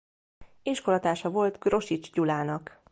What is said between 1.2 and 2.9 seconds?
volt Grosics Gyulának.